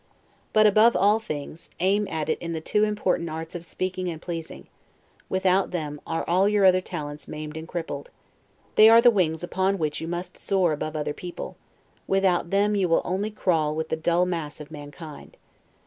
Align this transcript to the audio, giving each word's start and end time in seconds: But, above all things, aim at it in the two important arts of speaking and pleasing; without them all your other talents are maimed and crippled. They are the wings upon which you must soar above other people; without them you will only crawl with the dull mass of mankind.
But, 0.51 0.65
above 0.65 0.95
all 0.95 1.19
things, 1.19 1.69
aim 1.79 2.07
at 2.07 2.27
it 2.27 2.39
in 2.39 2.53
the 2.53 2.59
two 2.59 2.83
important 2.85 3.29
arts 3.29 3.53
of 3.53 3.63
speaking 3.67 4.09
and 4.09 4.19
pleasing; 4.19 4.67
without 5.29 5.69
them 5.69 6.01
all 6.07 6.49
your 6.49 6.65
other 6.65 6.81
talents 6.81 7.27
are 7.27 7.31
maimed 7.31 7.55
and 7.55 7.67
crippled. 7.67 8.09
They 8.77 8.89
are 8.89 8.99
the 8.99 9.11
wings 9.11 9.43
upon 9.43 9.77
which 9.77 10.01
you 10.01 10.07
must 10.07 10.39
soar 10.39 10.73
above 10.73 10.95
other 10.95 11.13
people; 11.13 11.55
without 12.07 12.49
them 12.49 12.73
you 12.75 12.89
will 12.89 13.03
only 13.05 13.29
crawl 13.29 13.75
with 13.75 13.89
the 13.89 13.95
dull 13.95 14.25
mass 14.25 14.59
of 14.59 14.71
mankind. 14.71 15.37